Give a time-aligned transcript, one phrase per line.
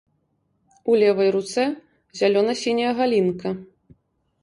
[0.93, 1.65] У левай руцэ
[2.23, 3.49] зялёна-сіняя галінка.